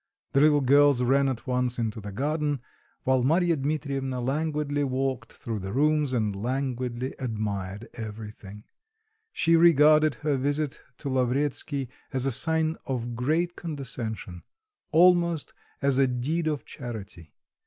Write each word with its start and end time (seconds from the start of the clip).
The 0.31 0.41
little 0.41 0.61
girls 0.61 1.03
ran 1.03 1.29
at 1.29 1.45
once 1.45 1.77
into 1.77 2.01
the 2.01 2.11
garden, 2.11 2.59
while 3.03 3.21
Marya 3.21 3.55
Dmitrievna 3.55 4.19
languidly 4.19 4.83
walked 4.83 5.31
through 5.31 5.59
the 5.59 5.73
rooms 5.73 6.11
and 6.11 6.35
languidly 6.35 7.13
admired 7.19 7.87
everything. 7.93 8.63
She 9.31 9.55
regarded 9.55 10.15
her 10.15 10.37
visit 10.37 10.81
to 10.97 11.09
Lavretsky 11.09 11.87
as 12.11 12.25
a 12.25 12.31
sign 12.31 12.77
of 12.87 13.15
great 13.15 13.55
condescension, 13.55 14.41
almost 14.91 15.53
as 15.83 15.99
a 15.99 16.07
deed 16.07 16.47
of 16.47 16.65
charity. 16.65 17.35